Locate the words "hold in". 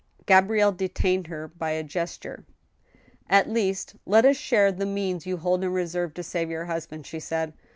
5.37-5.71